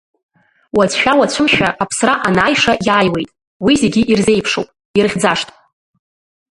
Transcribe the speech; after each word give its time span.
Уацәшәа-уацәымшәа, 0.77 1.69
аԥсра 1.83 2.13
анааиша 2.27 2.73
иааиуеит, 2.87 3.29
уи 3.65 3.73
зегьы 3.81 4.01
ирзеиԥшуп, 4.11 4.67
ирыхьӡашт. 4.97 5.49